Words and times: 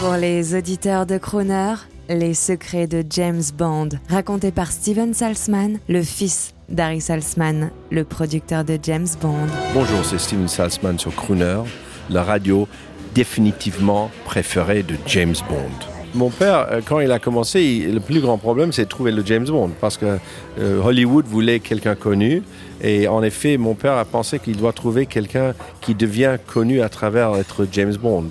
Pour 0.00 0.14
les 0.14 0.54
auditeurs 0.54 1.04
de 1.06 1.18
Crooner, 1.18 1.74
les 2.08 2.34
secrets 2.34 2.86
de 2.86 3.04
James 3.10 3.42
Bond, 3.56 3.90
raconté 4.08 4.50
par 4.50 4.72
Steven 4.72 5.12
Salzman, 5.14 5.78
le 5.88 6.02
fils 6.02 6.54
d'Harry 6.68 7.00
Salzman, 7.00 7.70
le 7.90 8.04
producteur 8.04 8.64
de 8.64 8.78
James 8.82 9.06
Bond. 9.20 9.46
Bonjour, 9.74 10.04
c'est 10.04 10.18
Steven 10.18 10.48
Salzman 10.48 10.98
sur 10.98 11.14
Crooner, 11.14 11.60
la 12.08 12.22
radio 12.22 12.66
définitivement 13.14 14.10
préférée 14.24 14.82
de 14.82 14.94
James 15.06 15.34
Bond. 15.48 15.86
Mon 16.14 16.30
père, 16.30 16.66
euh, 16.72 16.80
quand 16.84 16.98
il 16.98 17.12
a 17.12 17.20
commencé, 17.20 17.60
il- 17.62 17.94
le 17.94 18.00
plus 18.00 18.20
grand 18.20 18.36
problème, 18.38 18.72
c'est 18.72 18.84
de 18.84 18.88
trouver 18.88 19.12
le 19.12 19.24
James 19.24 19.46
Bond, 19.46 19.70
parce 19.80 19.96
que 19.96 20.18
euh, 20.58 20.82
Hollywood 20.82 21.26
voulait 21.26 21.60
quelqu'un 21.60 21.94
connu, 21.94 22.42
et 22.82 23.06
en 23.06 23.22
effet, 23.22 23.56
mon 23.58 23.74
père 23.74 23.92
a 23.96 24.04
pensé 24.04 24.38
qu'il 24.40 24.56
doit 24.56 24.72
trouver 24.72 25.06
quelqu'un 25.06 25.54
qui 25.80 25.94
devient 25.94 26.36
connu 26.48 26.80
à 26.82 26.88
travers 26.88 27.36
être 27.36 27.66
James 27.70 27.94
Bond. 27.96 28.24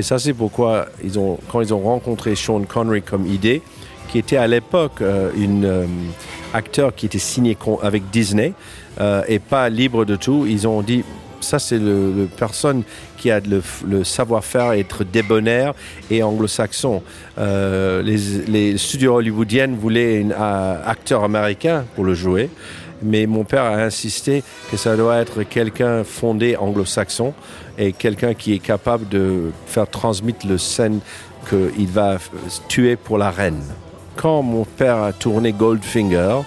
Et 0.00 0.02
ça, 0.02 0.18
c'est 0.18 0.32
pourquoi 0.32 0.86
ils 1.04 1.18
ont, 1.18 1.36
quand 1.52 1.60
ils 1.60 1.74
ont 1.74 1.80
rencontré 1.80 2.34
Sean 2.34 2.62
Connery 2.62 3.02
comme 3.02 3.26
idée, 3.26 3.60
qui 4.08 4.16
était 4.16 4.38
à 4.38 4.46
l'époque 4.46 5.02
euh, 5.02 5.30
une 5.36 5.66
euh, 5.66 5.84
acteur 6.54 6.94
qui 6.94 7.04
était 7.04 7.18
signé 7.18 7.54
avec 7.82 8.08
Disney 8.08 8.54
euh, 8.98 9.22
et 9.28 9.38
pas 9.38 9.68
libre 9.68 10.06
de 10.06 10.16
tout, 10.16 10.46
ils 10.48 10.66
ont 10.66 10.80
dit 10.80 11.04
ça 11.40 11.58
c'est 11.58 11.78
le, 11.78 12.28
personne 12.36 12.82
qui 13.16 13.30
a 13.30 13.40
le, 13.40 14.04
savoir-faire 14.04 14.72
être 14.72 15.04
débonnaire 15.04 15.74
et 16.10 16.22
anglo-saxon. 16.22 17.02
Euh, 17.38 18.02
les, 18.02 18.16
les 18.46 18.78
studios 18.78 19.14
hollywoodiennes 19.14 19.76
voulaient 19.76 20.24
un 20.38 20.76
acteur 20.84 21.24
américain 21.24 21.84
pour 21.94 22.04
le 22.04 22.14
jouer, 22.14 22.50
mais 23.02 23.26
mon 23.26 23.44
père 23.44 23.64
a 23.64 23.76
insisté 23.76 24.42
que 24.70 24.76
ça 24.76 24.96
doit 24.96 25.18
être 25.18 25.42
quelqu'un 25.42 26.04
fondé 26.04 26.56
anglo-saxon 26.56 27.34
et 27.78 27.92
quelqu'un 27.92 28.34
qui 28.34 28.54
est 28.54 28.58
capable 28.58 29.08
de 29.08 29.50
faire 29.66 29.88
transmettre 29.88 30.46
le 30.46 30.58
scène 30.58 31.00
qu'il 31.48 31.88
va 31.88 32.18
tuer 32.68 32.96
pour 32.96 33.18
la 33.18 33.30
reine. 33.30 33.62
Quand 34.16 34.42
mon 34.42 34.64
père 34.64 35.02
a 35.02 35.12
tourné 35.12 35.52
Goldfinger, 35.52 36.40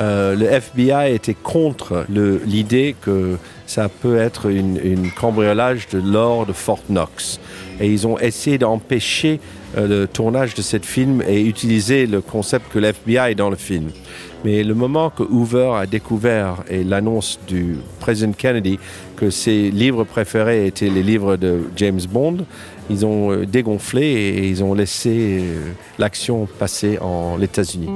euh, 0.00 0.36
le 0.36 0.46
FBI 0.46 1.12
était 1.14 1.34
contre 1.34 2.06
l'idée 2.08 2.94
que 3.00 3.36
ça 3.66 3.88
peut 3.88 4.16
être 4.16 4.46
une, 4.50 5.10
cambriolage 5.10 5.88
de 5.88 5.98
l'or 5.98 6.46
de 6.46 6.52
Fort 6.52 6.82
Knox. 6.88 7.40
Et 7.80 7.88
ils 7.88 8.06
ont 8.06 8.18
essayé 8.18 8.58
d'empêcher 8.58 9.40
euh, 9.76 9.86
le 9.86 10.06
tournage 10.06 10.54
de 10.54 10.62
ce 10.62 10.78
film 10.78 11.22
et 11.26 11.42
utiliser 11.42 12.06
le 12.06 12.20
concept 12.20 12.72
que 12.72 12.78
l'FBI 12.78 13.16
est 13.16 13.34
dans 13.34 13.50
le 13.50 13.56
film. 13.56 13.90
Mais 14.44 14.62
le 14.62 14.74
moment 14.74 15.10
que 15.10 15.24
Hoover 15.24 15.72
a 15.76 15.86
découvert 15.86 16.62
et 16.70 16.84
l'annonce 16.84 17.40
du 17.48 17.76
président 17.98 18.32
Kennedy 18.32 18.78
que 19.16 19.30
ses 19.30 19.70
livres 19.70 20.04
préférés 20.04 20.66
étaient 20.66 20.90
les 20.90 21.02
livres 21.02 21.36
de 21.36 21.64
James 21.76 22.00
Bond, 22.08 22.38
ils 22.88 23.04
ont 23.04 23.32
euh, 23.32 23.46
dégonflé 23.46 24.06
et 24.06 24.48
ils 24.48 24.62
ont 24.62 24.74
laissé 24.74 25.42
l'action 25.98 26.46
passer 26.58 26.98
en 27.00 27.40
États-Unis. 27.40 27.90